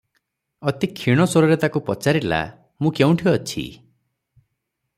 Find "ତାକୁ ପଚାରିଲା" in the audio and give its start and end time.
1.65-2.39